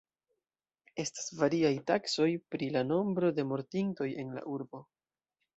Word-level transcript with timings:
Estas 1.03 1.27
variaj 1.41 1.71
taksoj 1.93 2.29
pri 2.55 2.71
la 2.79 2.83
nombro 2.95 3.31
de 3.41 3.47
mortintoj 3.53 4.11
en 4.25 4.37
la 4.39 4.47
urbo. 4.59 4.87